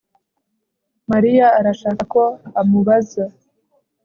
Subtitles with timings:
[1.11, 2.23] Mariya arashaka ko
[2.61, 3.23] umubaza